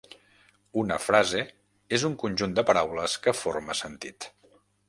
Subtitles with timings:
[0.83, 1.43] Una frase
[1.99, 4.31] és un conjunt de paraules que forma sentit.